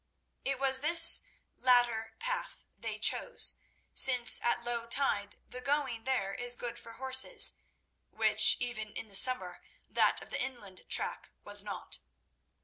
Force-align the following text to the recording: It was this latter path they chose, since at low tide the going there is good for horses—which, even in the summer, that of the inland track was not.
It 0.43 0.57
was 0.57 0.79
this 0.81 1.21
latter 1.55 2.15
path 2.17 2.63
they 2.75 2.97
chose, 2.97 3.59
since 3.93 4.39
at 4.41 4.63
low 4.63 4.87
tide 4.87 5.35
the 5.47 5.61
going 5.61 6.05
there 6.05 6.33
is 6.33 6.55
good 6.55 6.79
for 6.79 6.93
horses—which, 6.93 8.57
even 8.59 8.93
in 8.93 9.09
the 9.09 9.15
summer, 9.15 9.61
that 9.87 10.19
of 10.19 10.31
the 10.31 10.41
inland 10.41 10.85
track 10.89 11.29
was 11.43 11.63
not. 11.63 11.99